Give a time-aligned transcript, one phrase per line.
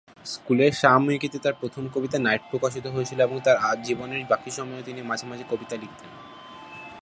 [0.25, 3.57] স্কুলের সাময়িকীতে তার প্রথম কবিতা "নাইট" প্রকাশিত হয়েছিল এবং তার
[3.83, 6.09] জীবনের বাকি সময়েও তিনি মাঝে মাঝে কবিতা লিখতেন।